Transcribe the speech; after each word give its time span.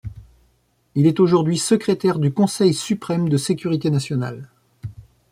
Il 0.95 1.05
est 1.05 1.19
aujourd'hui 1.19 1.59
secrétaire 1.59 2.17
du 2.17 2.33
Conseil 2.33 2.73
suprême 2.73 3.29
de 3.29 3.37
sécurité 3.37 3.91
nationale. 3.91 4.49